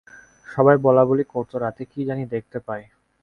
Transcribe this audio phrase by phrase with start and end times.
[0.47, 2.85] সবাই বলাবলি করত, রাতে কী জানি দেখতে পায়।